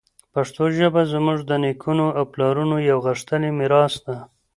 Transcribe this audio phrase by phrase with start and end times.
[0.33, 4.17] پښتو ژبه زموږ د نیکونو او پلارونو یوه غښتلې میراث ده.